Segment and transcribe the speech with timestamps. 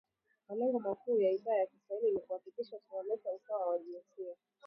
[0.49, 4.35] Malengo makuu ya Idhaa ya kiswahili ni kuhakikisha tuna leta usawa wa jinsia